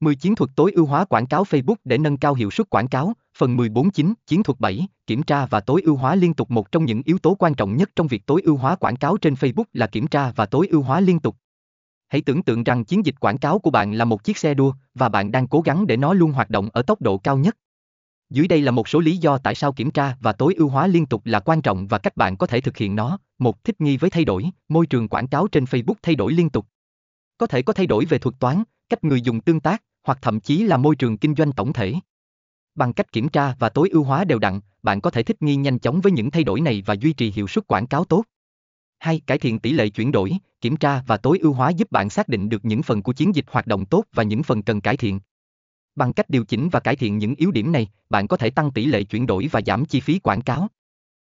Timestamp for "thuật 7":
4.42-4.86